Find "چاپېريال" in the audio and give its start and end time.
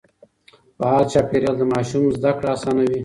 1.11-1.55